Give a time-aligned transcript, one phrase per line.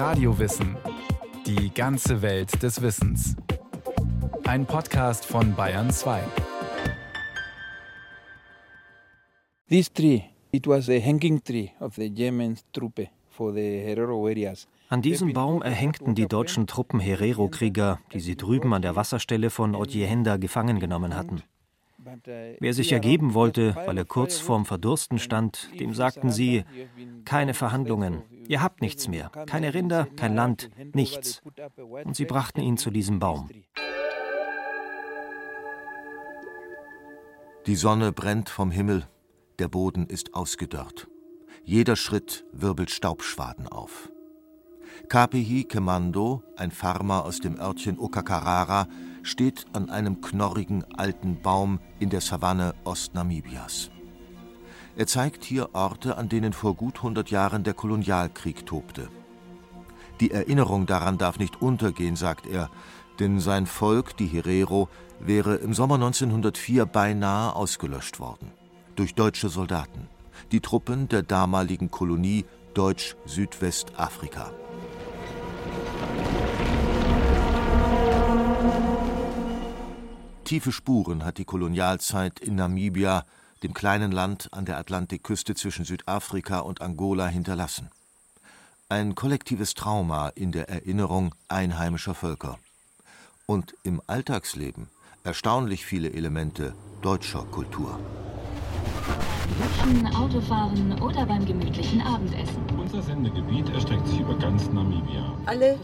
[0.00, 0.78] Radiowissen.
[1.44, 3.36] Die ganze Welt des Wissens.
[4.44, 6.22] Ein Podcast von Bayern 2.
[9.68, 14.66] This tree, it was a hanging tree of the Yemen Truppe for the Herero areas.
[14.88, 19.74] An diesem Baum erhängten die deutschen Truppen Herero-Krieger, die sie drüben an der Wasserstelle von
[19.74, 21.42] Ojienda gefangen genommen hatten.
[22.60, 26.64] Wer sich ergeben wollte, weil er kurz vorm Verdursten stand, dem sagten sie,
[27.24, 31.42] keine Verhandlungen, ihr habt nichts mehr, keine Rinder, kein Land, nichts.
[32.04, 33.48] Und sie brachten ihn zu diesem Baum.
[37.66, 39.06] Die Sonne brennt vom Himmel,
[39.58, 41.08] der Boden ist ausgedörrt.
[41.64, 44.10] Jeder Schritt wirbelt Staubschwaden auf.
[45.08, 48.86] Kapihi Kemando, ein Farmer aus dem Örtchen Okakarara,
[49.22, 53.90] steht an einem knorrigen alten Baum in der Savanne Ostnamibias.
[54.96, 59.08] Er zeigt hier Orte, an denen vor gut 100 Jahren der Kolonialkrieg tobte.
[60.20, 62.70] Die Erinnerung daran darf nicht untergehen, sagt er,
[63.18, 68.52] denn sein Volk, die Herero, wäre im Sommer 1904 beinahe ausgelöscht worden.
[68.96, 70.08] Durch deutsche Soldaten,
[70.52, 74.50] die Truppen der damaligen Kolonie Deutsch-Südwestafrika.
[80.50, 83.24] Tiefe Spuren hat die Kolonialzeit in Namibia,
[83.62, 87.88] dem kleinen Land an der Atlantikküste zwischen Südafrika und Angola, hinterlassen.
[88.88, 92.58] Ein kollektives Trauma in der Erinnerung einheimischer Völker.
[93.46, 94.88] Und im Alltagsleben
[95.22, 98.00] erstaunlich viele Elemente deutscher Kultur.
[99.58, 102.62] Duschen, Autofahren oder beim gemütlichen Abendessen.
[102.78, 105.34] Unser Sendegebiet erstreckt sich über ganz Namibia.
[105.46, 105.78] Alle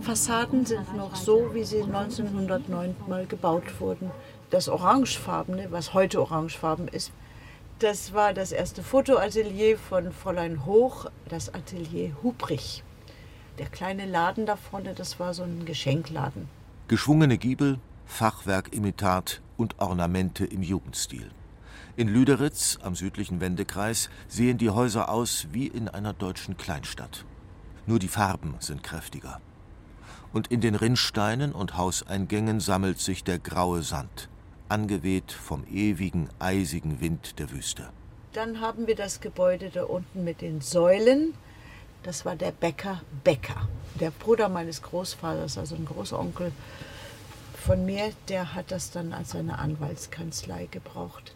[0.00, 4.10] Fassaden sind noch so, wie sie 1909 mal gebaut wurden.
[4.50, 7.12] Das Orangefarbene, was heute orangefarben ist,
[7.80, 12.82] das war das erste Fotoatelier von Fräulein Hoch, das Atelier Hubrich.
[13.58, 16.48] Der kleine Laden da vorne, das war so ein Geschenkladen.
[16.86, 21.30] Geschwungene Giebel, Fachwerkimitat und Ornamente im Jugendstil.
[21.96, 27.24] In Lüderitz am südlichen Wendekreis sehen die Häuser aus wie in einer deutschen Kleinstadt.
[27.86, 29.40] Nur die Farben sind kräftiger.
[30.32, 34.28] Und in den Rinnsteinen und Hauseingängen sammelt sich der graue Sand,
[34.68, 37.88] angeweht vom ewigen, eisigen Wind der Wüste.
[38.34, 41.34] Dann haben wir das Gebäude da unten mit den Säulen.
[42.02, 43.68] Das war der Bäcker Bäcker.
[43.98, 46.52] Der Bruder meines Großvaters, also ein Großonkel
[47.54, 51.34] von mir, der hat das dann als seine Anwaltskanzlei gebraucht.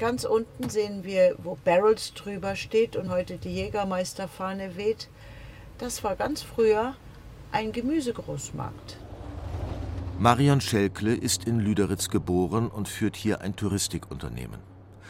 [0.00, 5.10] Ganz unten sehen wir, wo Barrels drüber steht und heute die Jägermeisterfahne weht.
[5.76, 6.94] Das war ganz früher
[7.52, 8.96] ein Gemüsegroßmarkt.
[10.18, 14.60] Marion Schelkle ist in Lüderitz geboren und führt hier ein Touristikunternehmen.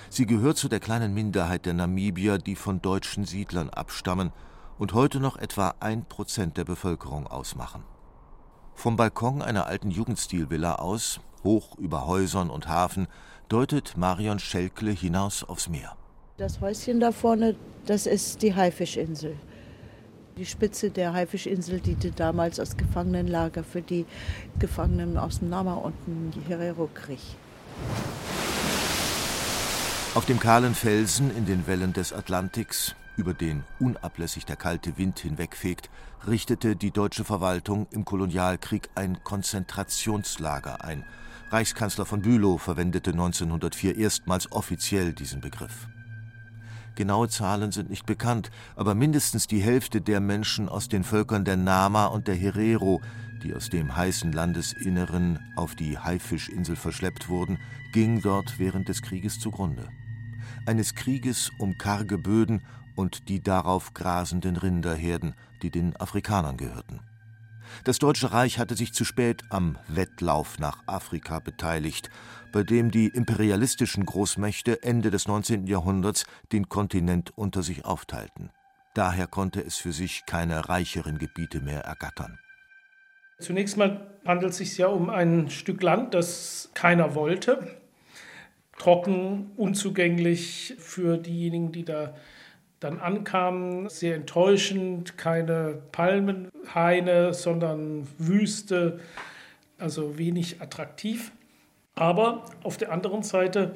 [0.08, 4.32] Sie gehört zu der kleinen Minderheit der Namibier, die von deutschen Siedlern abstammen
[4.76, 7.84] und heute noch etwa ein Prozent der Bevölkerung ausmachen.
[8.74, 13.06] Vom Balkon einer alten Jugendstilvilla aus, hoch über Häusern und Hafen,
[13.50, 15.96] deutet Marion Schelkle hinaus aufs Meer.
[16.36, 19.36] Das Häuschen da vorne, das ist die Haifischinsel.
[20.36, 24.06] Die Spitze der Haifischinsel diente damals als Gefangenenlager für die
[24.60, 27.18] Gefangenen aus dem Nama und dem Herero-Krieg.
[30.14, 35.18] Auf dem kahlen Felsen in den Wellen des Atlantiks, über den unablässig der kalte Wind
[35.18, 35.90] hinwegfegt,
[36.26, 41.04] richtete die deutsche Verwaltung im Kolonialkrieg ein Konzentrationslager ein–
[41.50, 45.88] Reichskanzler von Bülow verwendete 1904 erstmals offiziell diesen Begriff.
[46.94, 51.56] Genaue Zahlen sind nicht bekannt, aber mindestens die Hälfte der Menschen aus den Völkern der
[51.56, 53.00] Nama und der Herero,
[53.42, 57.58] die aus dem heißen Landesinneren auf die Haifischinsel verschleppt wurden,
[57.92, 59.88] ging dort während des Krieges zugrunde.
[60.66, 62.62] Eines Krieges um karge Böden
[62.94, 67.00] und die darauf grasenden Rinderherden, die den Afrikanern gehörten.
[67.84, 72.10] Das Deutsche Reich hatte sich zu spät am Wettlauf nach Afrika beteiligt,
[72.52, 75.66] bei dem die imperialistischen Großmächte Ende des 19.
[75.66, 78.50] Jahrhunderts den Kontinent unter sich aufteilten.
[78.94, 82.38] Daher konnte es für sich keine reicheren Gebiete mehr ergattern.
[83.38, 87.80] Zunächst mal handelt es sich ja um ein Stück Land, das keiner wollte.
[88.78, 92.14] Trocken, unzugänglich für diejenigen, die da
[92.80, 93.88] dann ankamen.
[93.88, 99.00] Sehr enttäuschend, keine Palmenhaine, sondern Wüste,
[99.78, 101.30] also wenig attraktiv.
[101.94, 103.74] Aber auf der anderen Seite,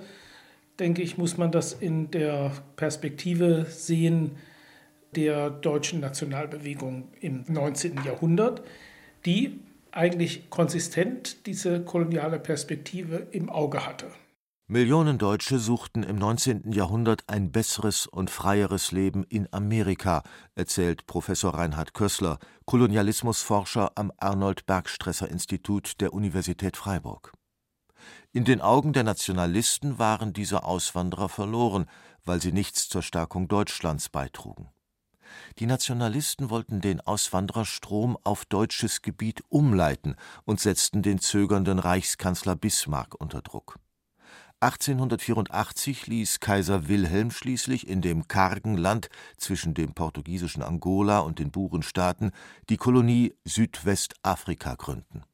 [0.78, 4.32] denke ich, muss man das in der Perspektive sehen
[5.14, 8.00] der deutschen Nationalbewegung im 19.
[8.04, 8.62] Jahrhundert,
[9.24, 9.60] die
[9.92, 14.06] eigentlich konsistent diese koloniale Perspektive im Auge hatte.
[14.66, 16.72] Millionen Deutsche suchten im 19.
[16.72, 20.22] Jahrhundert ein besseres und freieres Leben in Amerika,
[20.54, 27.34] erzählt Professor Reinhard Kössler, Kolonialismusforscher am Arnold Bergstresser Institut der Universität Freiburg.
[28.32, 31.84] In den Augen der Nationalisten waren diese Auswanderer verloren,
[32.24, 34.70] weil sie nichts zur Stärkung Deutschlands beitrugen.
[35.58, 40.16] Die Nationalisten wollten den Auswandererstrom auf deutsches Gebiet umleiten
[40.46, 43.78] und setzten den zögernden Reichskanzler Bismarck unter Druck
[44.64, 51.50] 1884 ließ Kaiser Wilhelm schließlich in dem kargen Land zwischen dem portugiesischen Angola und den
[51.50, 52.32] Burenstaaten
[52.70, 55.24] die Kolonie Südwestafrika gründen.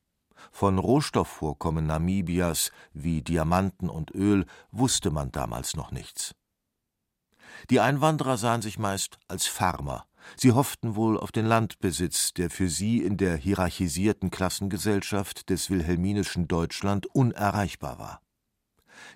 [0.50, 6.34] Von Rohstoffvorkommen Namibias wie Diamanten und Öl wusste man damals noch nichts.
[7.70, 10.06] Die Einwanderer sahen sich meist als Farmer.
[10.36, 16.48] Sie hofften wohl auf den Landbesitz, der für sie in der hierarchisierten Klassengesellschaft des wilhelminischen
[16.48, 18.20] Deutschland unerreichbar war.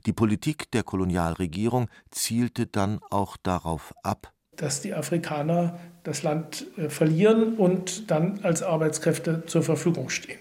[0.06, 6.88] Die Politik der Kolonialregierung zielte dann auch darauf ab, dass die Afrikaner das Land äh,
[6.88, 10.40] verlieren und dann als Arbeitskräfte zur Verfügung stehen.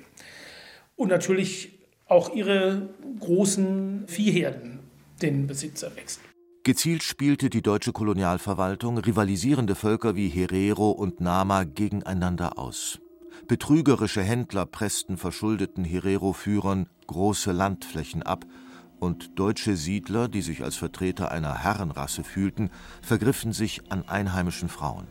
[0.95, 4.79] Und natürlich auch ihre großen Viehherden
[5.21, 6.25] den Besitzer wechseln.
[6.63, 12.99] Gezielt spielte die deutsche Kolonialverwaltung rivalisierende Völker wie Herero und Nama gegeneinander aus.
[13.47, 18.45] Betrügerische Händler pressten verschuldeten Herero-Führern große Landflächen ab
[19.03, 22.71] und deutsche Siedler, die sich als Vertreter einer Herrenrasse fühlten,
[23.01, 25.07] vergriffen sich an einheimischen Frauen.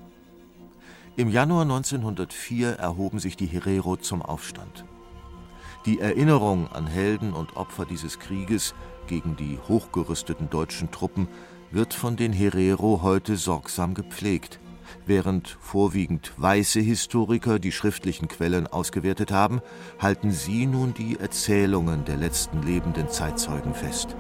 [1.17, 4.87] Im Januar 1904 erhoben sich die Herero zum Aufstand.
[5.85, 8.75] Die Erinnerung an Helden und Opfer dieses Krieges
[9.09, 11.29] gegen die hochgerüsteten deutschen Truppen
[11.71, 14.59] wird von den Herero heute sorgsam gepflegt
[15.07, 19.61] Während vorwiegend weiße Historiker die schriftlichen Quellen ausgewertet haben,
[19.99, 24.17] halten sie nun die Erzählungen der letzten lebenden Zeitzeugen fest.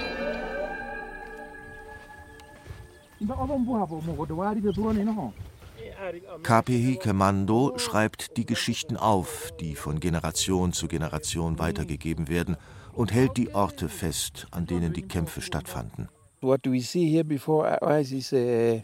[6.42, 12.56] KPI Kemando schreibt die Geschichten auf, die von Generation zu Generation weitergegeben werden,
[12.92, 16.08] und hält die Orte fest, an denen die Kämpfe stattfanden.
[16.40, 18.82] What we see here before us is a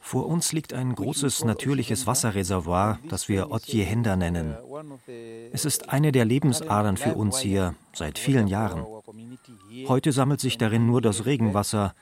[0.00, 4.54] vor uns liegt ein großes natürliches Wasserreservoir, das wir Otjehenda nennen.
[5.52, 8.84] Es ist eine der Lebensadern für uns hier seit vielen Jahren.
[9.88, 11.94] Heute sammelt sich darin nur das Regenwasser,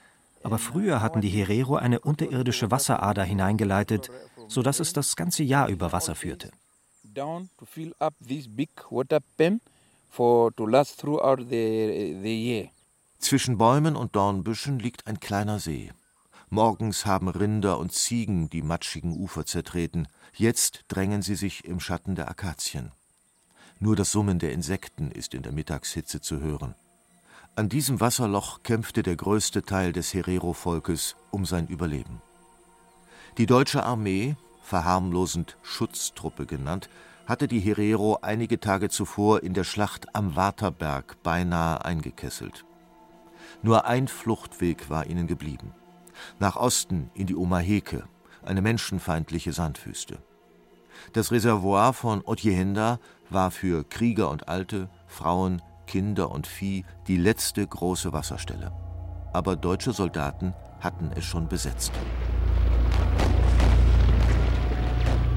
[0.42, 4.10] aber früher hatten die Herero eine unterirdische Wasserader hineingeleitet,
[4.48, 6.50] sodass es das ganze Jahr über Wasser führte.
[10.12, 12.70] for to last throughout the, the year.
[13.22, 15.92] Zwischen Bäumen und Dornbüschen liegt ein kleiner See.
[16.50, 22.16] Morgens haben Rinder und Ziegen die matschigen Ufer zertreten, jetzt drängen sie sich im Schatten
[22.16, 22.90] der Akazien.
[23.78, 26.74] Nur das Summen der Insekten ist in der Mittagshitze zu hören.
[27.54, 32.20] An diesem Wasserloch kämpfte der größte Teil des Herero-Volkes um sein Überleben.
[33.38, 36.90] Die deutsche Armee, verharmlosend Schutztruppe genannt,
[37.24, 42.64] hatte die Herero einige Tage zuvor in der Schlacht am Waterberg beinahe eingekesselt.
[43.62, 45.74] Nur ein Fluchtweg war ihnen geblieben.
[46.38, 48.04] Nach Osten in die Omaheke,
[48.44, 50.18] eine menschenfeindliche Sandwüste.
[51.12, 52.98] Das Reservoir von Otjehenda
[53.30, 58.72] war für Krieger und Alte, Frauen, Kinder und Vieh die letzte große Wasserstelle.
[59.32, 61.92] Aber deutsche Soldaten hatten es schon besetzt.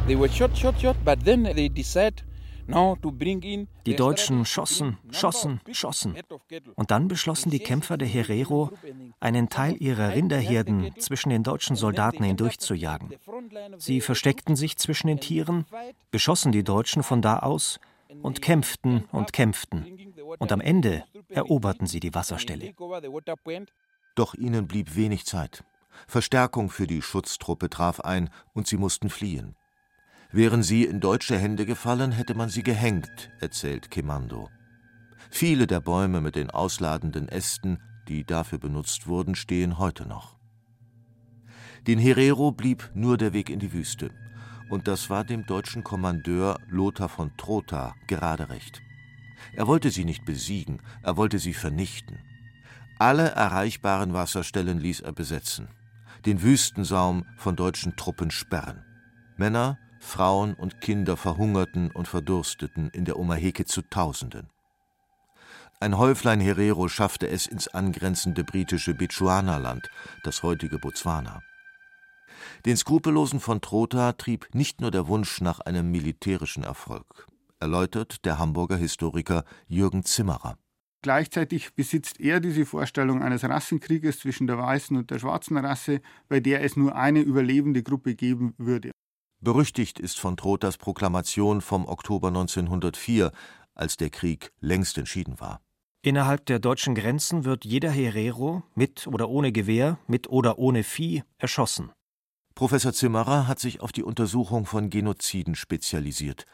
[0.07, 2.24] They were shot, shot, shot, but then they decided
[2.67, 6.15] die Deutschen schossen, schossen, schossen.
[6.75, 8.72] Und dann beschlossen die Kämpfer der Herero,
[9.19, 13.13] einen Teil ihrer Rinderherden zwischen den deutschen Soldaten hindurchzujagen.
[13.77, 15.65] Sie versteckten sich zwischen den Tieren,
[16.12, 17.79] beschossen die Deutschen von da aus
[18.22, 20.13] und kämpften und kämpften.
[20.39, 22.74] Und am Ende eroberten sie die Wasserstelle.
[24.15, 25.63] Doch ihnen blieb wenig Zeit.
[26.07, 29.55] Verstärkung für die Schutztruppe traf ein und sie mussten fliehen.
[30.32, 34.50] Wären sie in deutsche Hände gefallen, hätte man sie gehängt, erzählt Kemando.
[35.29, 40.38] Viele der Bäume mit den ausladenden Ästen, die dafür benutzt wurden, stehen heute noch.
[41.88, 44.12] Den Herero blieb nur der Weg in die Wüste.
[44.70, 48.82] Und das war dem deutschen Kommandeur Lothar von Trotha gerade recht.
[49.53, 52.17] Er wollte sie nicht besiegen, er wollte sie vernichten.
[52.98, 55.67] Alle erreichbaren Wasserstellen ließ er besetzen,
[56.25, 58.84] den Wüstensaum von deutschen Truppen sperren.
[59.38, 64.50] Männer, Frauen und Kinder verhungerten und verdursteten in der Omaheke zu Tausenden.
[65.81, 69.89] Ein Häuflein Herero schaffte es ins angrenzende britische Bechuanaland,
[70.24, 71.41] das heutige Botswana.
[72.65, 77.27] Den Skrupellosen von Trotha trieb nicht nur der Wunsch nach einem militärischen Erfolg,
[77.59, 80.57] erläutert der Hamburger Historiker Jürgen Zimmerer.
[81.01, 86.39] Gleichzeitig besitzt er diese Vorstellung eines Rassenkrieges zwischen der weißen und der schwarzen Rasse, bei
[86.39, 88.91] der es nur eine überlebende Gruppe geben würde.
[89.45, 93.31] Berüchtigt ist von Trotas Proklamation vom Oktober 1904,
[93.75, 95.61] als der Krieg längst entschieden war.
[96.01, 101.21] Innerhalb der deutschen Grenzen wird jeder Herero, mit oder ohne Gewehr, mit oder ohne Vieh,
[101.37, 101.91] erschossen.
[102.55, 106.47] Professor Zimmerer hat sich auf die Untersuchung von Genoziden spezialisiert.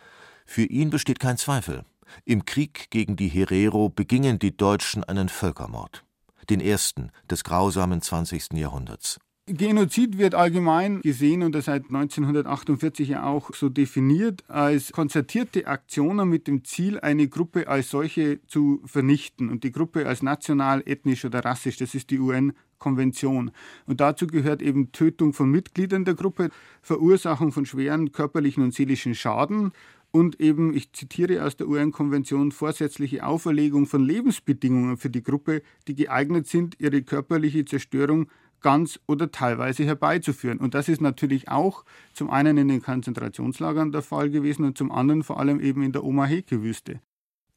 [0.45, 1.86] Für ihn besteht kein Zweifel.
[2.25, 6.03] Im Krieg gegen die Herero begingen die Deutschen einen Völkermord,
[6.50, 8.51] den ersten des grausamen 20.
[8.55, 9.17] Jahrhunderts.
[9.48, 16.48] Genozid wird allgemein gesehen und seit 1948 ja auch so definiert als konzertierte Aktionen mit
[16.48, 21.43] dem Ziel, eine Gruppe als solche zu vernichten und die Gruppe als national, ethnisch oder
[21.43, 21.77] rassisch.
[21.77, 23.51] Das ist die UN-Konvention.
[23.88, 26.51] Und dazu gehört eben Tötung von Mitgliedern der Gruppe,
[26.83, 29.71] Verursachung von schweren körperlichen und seelischen Schaden
[30.12, 35.95] und eben, ich zitiere aus der UN-Konvention, vorsätzliche Auferlegung von Lebensbedingungen für die Gruppe, die
[35.95, 38.27] geeignet sind, ihre körperliche Zerstörung
[38.62, 40.60] ganz oder teilweise herbeizuführen.
[40.60, 44.91] Und das ist natürlich auch zum einen in den Konzentrationslagern der Fall gewesen und zum
[44.91, 47.01] anderen vor allem eben in der Omaheke-Wüste.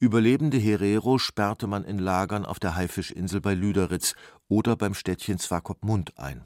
[0.01, 4.15] Überlebende Herero sperrte man in Lagern auf der Haifischinsel bei Lüderitz
[4.49, 6.45] oder beim Städtchen Swakopmund ein.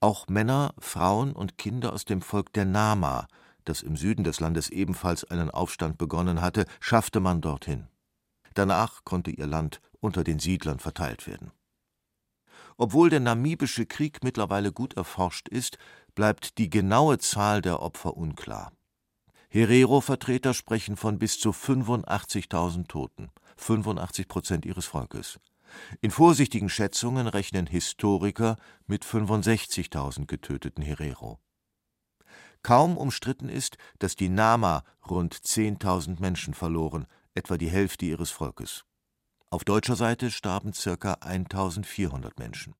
[0.00, 3.26] Auch Männer, Frauen und Kinder aus dem Volk der Nama
[3.66, 7.88] das im Süden des Landes ebenfalls einen Aufstand begonnen hatte, schaffte man dorthin.
[8.54, 11.52] Danach konnte ihr Land unter den Siedlern verteilt werden.
[12.78, 15.78] Obwohl der namibische Krieg mittlerweile gut erforscht ist,
[16.14, 18.72] bleibt die genaue Zahl der Opfer unklar.
[19.48, 25.40] Herero-Vertreter sprechen von bis zu 85.000 Toten, 85 Prozent ihres Volkes.
[26.00, 28.56] In vorsichtigen Schätzungen rechnen Historiker
[28.86, 31.38] mit 65.000 getöteten Herero.
[32.62, 38.84] Kaum umstritten ist, dass die Nama rund 10.000 Menschen verloren, etwa die Hälfte ihres Volkes.
[39.48, 41.12] Auf deutscher Seite starben ca.
[41.14, 42.74] 1.400 Menschen.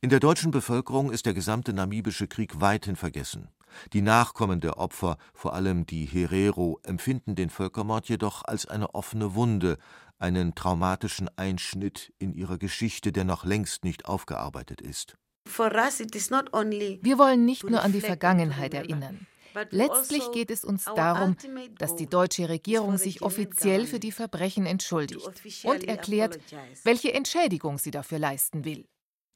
[0.00, 3.48] In der deutschen Bevölkerung ist der gesamte namibische Krieg weithin vergessen.
[3.92, 9.34] Die Nachkommen der Opfer, vor allem die Herero, empfinden den Völkermord jedoch als eine offene
[9.34, 9.78] Wunde,
[10.18, 15.16] einen traumatischen Einschnitt in ihrer Geschichte, der noch längst nicht aufgearbeitet ist.
[15.44, 19.26] Wir wollen nicht nur an die Vergangenheit erinnern.
[19.70, 21.36] Letztlich also geht es uns darum,
[21.78, 25.26] dass die deutsche Regierung sich offiziell für die Verbrechen entschuldigt
[25.64, 26.38] und erklärt,
[26.84, 28.86] welche Entschädigung sie dafür leisten will.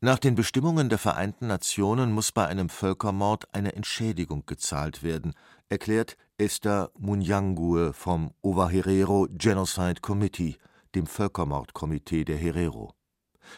[0.01, 5.35] Nach den Bestimmungen der Vereinten Nationen muss bei einem Völkermord eine Entschädigung gezahlt werden,
[5.69, 10.57] erklärt Esther Munyangue vom Ovaherero Genocide Committee,
[10.95, 12.95] dem Völkermordkomitee der Herero.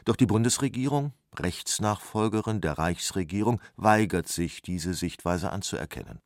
[0.06, 6.20] Doch die Bundesregierung, Rechtsnachfolgerin der Reichsregierung, weigert sich, diese Sichtweise anzuerkennen.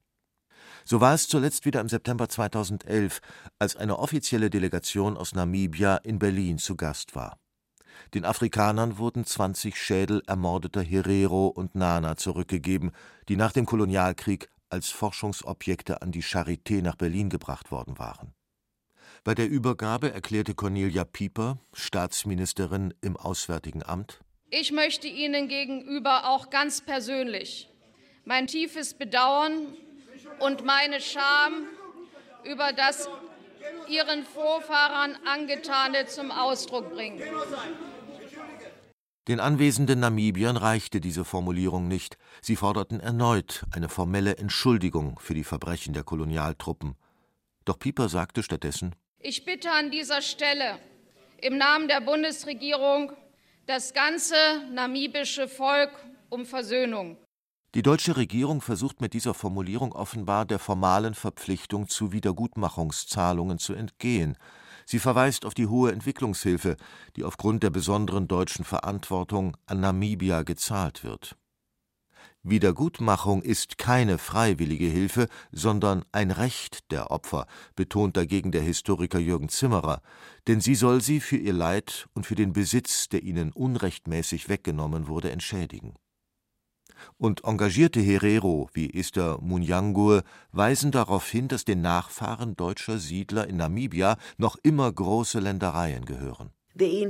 [0.84, 3.20] So war es zuletzt wieder im September 2011,
[3.58, 7.38] als eine offizielle Delegation aus Namibia in Berlin zu Gast war.
[8.12, 12.92] Den Afrikanern wurden 20 Schädel ermordeter Herero und Nana zurückgegeben,
[13.28, 18.34] die nach dem Kolonialkrieg als Forschungsobjekte an die Charité nach Berlin gebracht worden waren.
[19.22, 26.50] Bei der Übergabe erklärte Cornelia Pieper, Staatsministerin im Auswärtigen Amt Ich möchte Ihnen gegenüber auch
[26.50, 27.70] ganz persönlich
[28.26, 29.76] mein tiefes Bedauern
[30.40, 31.66] und meine Scham
[32.44, 33.08] über das
[33.88, 37.22] Ihren Vorfahrern angetane zum Ausdruck bringen.
[39.28, 42.18] Den anwesenden Namibiern reichte diese Formulierung nicht.
[42.42, 46.96] Sie forderten erneut eine formelle Entschuldigung für die Verbrechen der Kolonialtruppen.
[47.64, 48.94] Doch Pieper sagte stattdessen
[49.26, 50.78] ich bitte an dieser Stelle
[51.38, 53.10] im Namen der Bundesregierung
[53.64, 54.36] das ganze
[54.70, 55.90] namibische Volk
[56.28, 57.16] um Versöhnung.
[57.74, 64.38] Die deutsche Regierung versucht mit dieser Formulierung offenbar der formalen Verpflichtung zu Wiedergutmachungszahlungen zu entgehen.
[64.86, 66.76] Sie verweist auf die hohe Entwicklungshilfe,
[67.16, 71.36] die aufgrund der besonderen deutschen Verantwortung an Namibia gezahlt wird.
[72.44, 79.48] Wiedergutmachung ist keine freiwillige Hilfe, sondern ein Recht der Opfer, betont dagegen der Historiker Jürgen
[79.48, 80.00] Zimmerer,
[80.46, 85.08] denn sie soll sie für ihr Leid und für den Besitz, der ihnen unrechtmäßig weggenommen
[85.08, 85.94] wurde, entschädigen.
[87.18, 90.22] Und engagierte Herero wie Esther Munyangur
[90.52, 96.50] weisen darauf hin, dass den Nachfahren deutscher Siedler in Namibia noch immer große Ländereien gehören.
[96.76, 97.06] Sie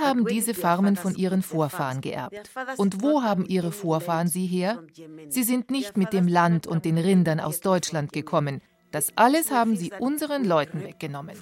[0.00, 2.50] haben diese Farmen von ihren Vorfahren geerbt.
[2.76, 4.82] Und wo haben ihre Vorfahren sie her?
[5.28, 8.62] Sie sind nicht mit dem Land und den Rindern aus Deutschland gekommen.
[8.90, 11.36] Das alles haben sie unseren Leuten weggenommen.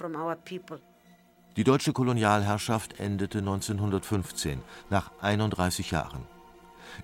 [1.57, 6.25] Die deutsche Kolonialherrschaft endete 1915, nach 31 Jahren.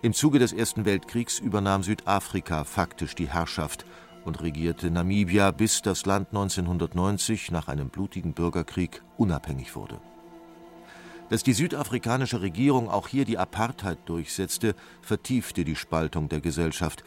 [0.01, 3.85] Im Zuge des Ersten Weltkriegs übernahm Südafrika faktisch die Herrschaft
[4.25, 9.99] und regierte Namibia, bis das Land 1990 nach einem blutigen Bürgerkrieg unabhängig wurde.
[11.29, 17.03] Dass die südafrikanische Regierung auch hier die Apartheid durchsetzte, vertiefte die Spaltung der Gesellschaft.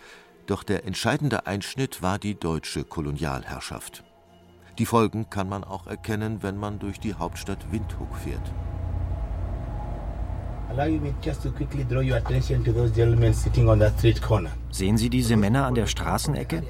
[0.47, 4.05] Doch der entscheidende Einschnitt war die deutsche Kolonialherrschaft.
[4.79, 8.53] Die Folgen kann man auch erkennen, wenn man durch die Hauptstadt Windhoek fährt.
[14.71, 16.63] Sehen Sie diese Männer an der Straßenecke?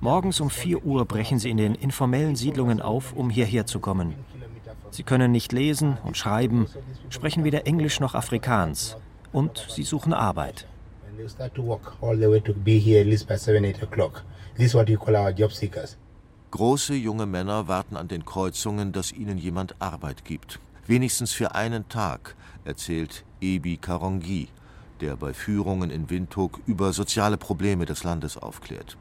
[0.00, 4.14] Morgens um 4 Uhr brechen sie in den informellen Siedlungen auf, um hierher zu kommen.
[4.90, 6.66] Sie können nicht lesen und schreiben,
[7.08, 8.96] sprechen weder Englisch noch Afrikaans
[9.32, 10.66] und sie suchen Arbeit.
[16.50, 20.60] Große junge Männer warten an den Kreuzungen, dass ihnen jemand Arbeit gibt.
[20.86, 24.48] Wenigstens für einen Tag, erzählt Ebi Karongi,
[25.00, 28.96] der bei Führungen in Windhoek über soziale Probleme des Landes aufklärt.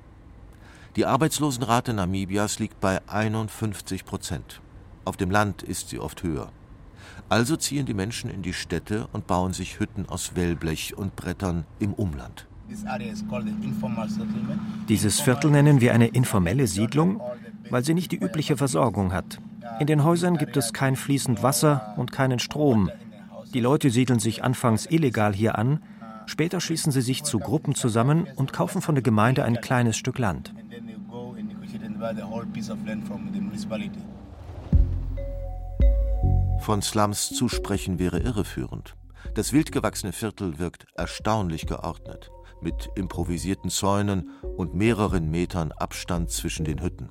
[0.96, 4.62] Die Arbeitslosenrate Namibias liegt bei 51 Prozent.
[5.06, 6.52] Auf dem Land ist sie oft höher.
[7.30, 11.66] Also ziehen die Menschen in die Städte und bauen sich Hütten aus Wellblech und Brettern
[11.80, 12.48] im Umland.
[14.88, 17.22] Dieses Viertel nennen wir eine informelle Siedlung,
[17.70, 19.40] weil sie nicht die übliche Versorgung hat.
[19.80, 22.90] In den Häusern gibt es kein fließend Wasser und keinen Strom.
[23.54, 25.84] Die Leute siedeln sich anfangs illegal hier an,
[26.26, 30.18] später schließen sie sich zu Gruppen zusammen und kaufen von der Gemeinde ein kleines Stück
[30.18, 30.54] Land.
[36.60, 38.96] Von Slums zu sprechen wäre irreführend.
[39.36, 42.32] Das wildgewachsene Viertel wirkt erstaunlich geordnet,
[42.62, 47.10] mit improvisierten Zäunen und mehreren Metern Abstand zwischen den Hütten.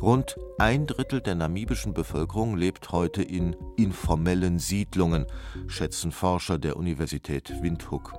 [0.00, 5.26] Rund ein Drittel der namibischen Bevölkerung lebt heute in informellen Siedlungen,
[5.66, 8.12] schätzen Forscher der Universität Windhoek.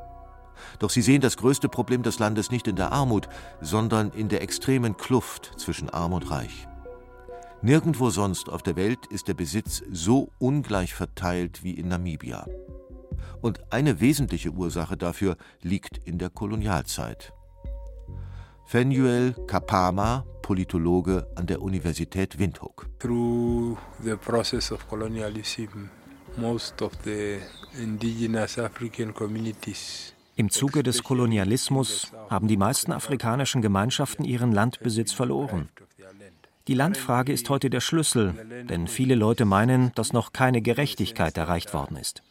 [0.79, 3.29] Doch sie sehen das größte Problem des Landes nicht in der Armut,
[3.61, 6.67] sondern in der extremen Kluft zwischen Arm und Reich.
[7.61, 12.47] Nirgendwo sonst auf der Welt ist der Besitz so ungleich verteilt wie in Namibia.
[13.41, 17.33] Und eine wesentliche Ursache dafür liegt in der Kolonialzeit.
[18.71, 22.85] Fenuel Kapama, Politologe an der Universität Windhoek.
[22.99, 25.89] Through the process of colonialism,
[26.37, 27.39] most of the
[27.81, 35.69] indigenous African communities im Zuge des Kolonialismus haben die meisten afrikanischen Gemeinschaften ihren Landbesitz verloren.
[36.67, 38.35] Die Landfrage ist heute der Schlüssel,
[38.69, 42.21] denn viele Leute meinen, dass noch keine Gerechtigkeit erreicht worden ist.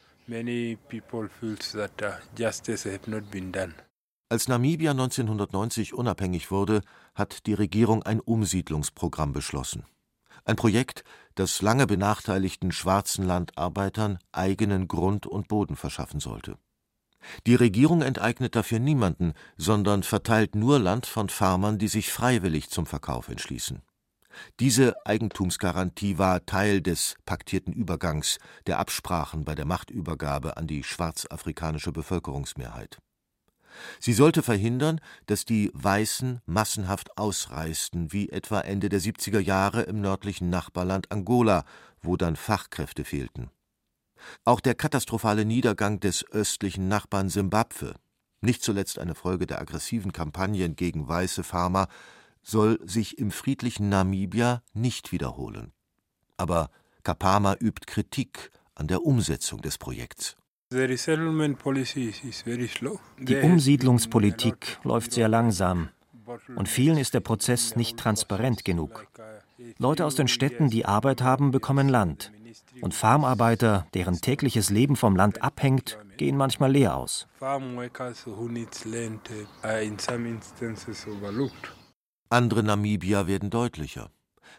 [4.31, 6.83] Als Namibia 1990 unabhängig wurde,
[7.15, 9.87] hat die Regierung ein Umsiedlungsprogramm beschlossen.
[10.45, 11.03] Ein Projekt,
[11.35, 16.59] das lange benachteiligten schwarzen Landarbeitern eigenen Grund und Boden verschaffen sollte.
[17.47, 22.85] Die Regierung enteignet dafür niemanden, sondern verteilt nur Land von Farmern, die sich freiwillig zum
[22.85, 23.81] Verkauf entschließen.
[24.61, 31.93] Diese Eigentumsgarantie war Teil des paktierten Übergangs, der Absprachen bei der Machtübergabe an die schwarzafrikanische
[31.93, 32.99] Bevölkerungsmehrheit.
[34.01, 40.01] Sie sollte verhindern, dass die Weißen massenhaft ausreisten, wie etwa Ende der 70er Jahre im
[40.01, 41.65] nördlichen Nachbarland Angola,
[42.03, 43.51] wo dann Fachkräfte fehlten.
[44.45, 47.95] Auch der katastrophale Niedergang des östlichen Nachbarn Simbabwe,
[48.41, 51.89] nicht zuletzt eine Folge der aggressiven Kampagnen gegen weiße Farmer,
[52.43, 55.73] soll sich im friedlichen Namibia nicht wiederholen.
[56.37, 56.71] Aber
[57.03, 60.37] Kapama übt Kritik an der Umsetzung des Projekts.
[60.71, 60.87] Die
[63.43, 65.89] Umsiedlungspolitik läuft sehr langsam
[66.57, 69.07] und vielen ist der Prozess nicht transparent genug.
[69.79, 72.33] Leute aus den Städten, die Arbeit haben, bekommen Land.
[72.83, 77.27] Und Farmarbeiter, deren tägliches Leben vom Land abhängt, gehen manchmal leer aus.
[82.29, 84.11] Andere Namibier werden deutlicher.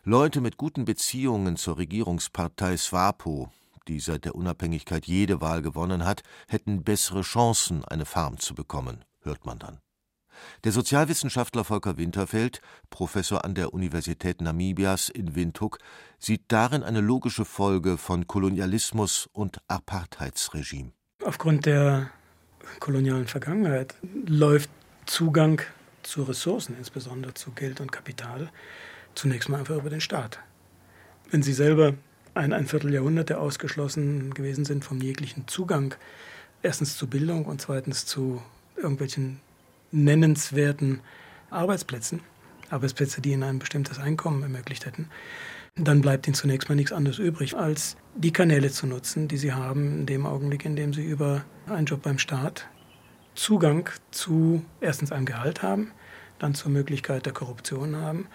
[0.04, 3.52] Leute mit guten Beziehungen zur Regierungspartei SWAPO,
[3.90, 9.04] die seit der Unabhängigkeit jede Wahl gewonnen hat, hätten bessere Chancen, eine Farm zu bekommen,
[9.22, 9.80] hört man dann.
[10.64, 15.80] Der Sozialwissenschaftler Volker Winterfeld, Professor an der Universität Namibias in Windhoek,
[16.18, 20.94] sieht darin eine logische Folge von Kolonialismus und Apartheidsregime.
[21.26, 22.12] Aufgrund der
[22.80, 23.96] kolonialen Vergangenheit
[24.28, 24.70] läuft
[25.06, 25.62] Zugang
[26.04, 28.50] zu Ressourcen, insbesondere zu Geld und Kapital,
[29.16, 30.40] zunächst mal einfach über den Staat.
[31.32, 31.96] Wenn Sie selber
[32.34, 35.96] ein, ein Vierteljahrhundert ausgeschlossen gewesen sind vom jeglichen Zugang,
[36.62, 38.42] erstens zu Bildung und zweitens zu
[38.76, 39.40] irgendwelchen
[39.92, 41.02] nennenswerten
[41.50, 42.22] Arbeitsplätzen,
[42.70, 45.10] Arbeitsplätze, die Ihnen ein bestimmtes Einkommen ermöglicht hätten,
[45.76, 49.54] dann bleibt Ihnen zunächst mal nichts anderes übrig, als die Kanäle zu nutzen, die Sie
[49.54, 52.68] haben in dem Augenblick, in dem Sie über einen Job beim Staat
[53.36, 55.92] Zugang zu erstens einem Gehalt haben,
[56.40, 58.28] dann zur Möglichkeit der Korruption haben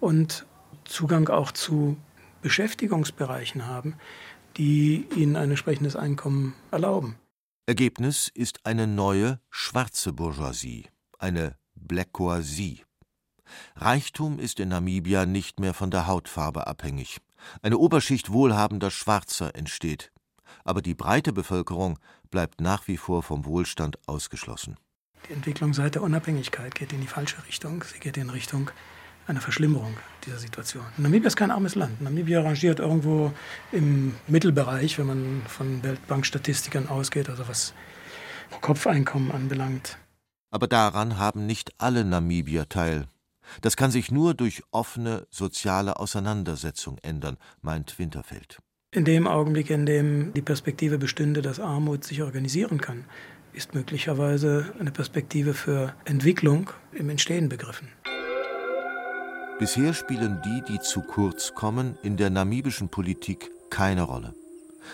[0.00, 0.46] und
[0.84, 1.96] Zugang auch zu
[2.42, 3.94] Beschäftigungsbereichen haben,
[4.56, 7.16] die ihnen ein entsprechendes Einkommen erlauben.
[7.66, 10.86] Ergebnis ist eine neue schwarze Bourgeoisie,
[11.18, 12.82] eine Blackoisie.
[13.76, 17.18] Reichtum ist in Namibia nicht mehr von der Hautfarbe abhängig.
[17.62, 20.12] Eine Oberschicht wohlhabender Schwarzer entsteht,
[20.64, 21.98] aber die breite Bevölkerung
[22.30, 24.76] bleibt nach wie vor vom Wohlstand ausgeschlossen.
[25.28, 27.84] Die Entwicklung seit der Unabhängigkeit geht in die falsche Richtung.
[27.84, 28.70] Sie geht in Richtung
[29.28, 30.84] einer Verschlimmerung dieser Situation.
[30.96, 32.00] Namibia ist kein armes Land.
[32.00, 33.32] Namibia rangiert irgendwo
[33.70, 37.74] im Mittelbereich, wenn man von Weltbankstatistikern ausgeht, also was
[38.60, 39.98] Kopfeinkommen anbelangt.
[40.50, 43.06] Aber daran haben nicht alle Namibier teil.
[43.60, 48.58] Das kann sich nur durch offene soziale Auseinandersetzung ändern, meint Winterfeld.
[48.90, 53.04] In dem Augenblick, in dem die Perspektive bestünde, dass Armut sich organisieren kann,
[53.52, 57.88] ist möglicherweise eine Perspektive für Entwicklung im Entstehen begriffen.
[59.58, 64.32] Bisher spielen die, die zu kurz kommen, in der namibischen Politik keine Rolle.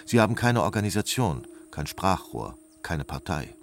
[0.06, 3.54] Sie haben keine Organisation, kein Sprachrohr, keine Partei.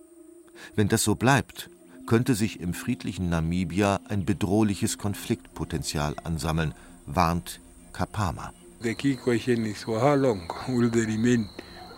[0.75, 1.71] Wenn das so bleibt,
[2.05, 6.75] könnte sich im friedlichen Namibia ein bedrohliches Konfliktpotenzial ansammeln,
[7.07, 7.59] warnt
[7.93, 8.53] Kapama.
[8.81, 11.49] The key question is for how long will they remain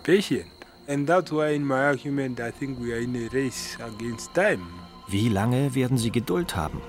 [0.03, 0.47] patient?
[0.87, 4.63] And that's why in my argument I think we are in a race against time.
[5.09, 6.81] Wie lange werden sie Geduld haben?